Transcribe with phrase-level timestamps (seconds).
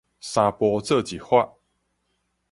[0.19, 1.57] 三步做一伐